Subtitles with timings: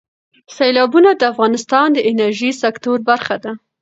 [0.55, 3.51] سیلابونه د افغانستان د انرژۍ سکتور برخه ده.